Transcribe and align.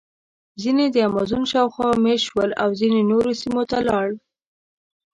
ځینې 0.61 0.85
د 0.89 0.95
امازون 1.07 1.43
شاوخوا 1.51 1.89
مېشت 2.03 2.25
شول 2.29 2.49
او 2.63 2.69
ځینې 2.79 3.01
نورو 3.11 3.31
سیمو 3.41 3.63
ته 3.71 3.77
لاړل. 3.87 4.15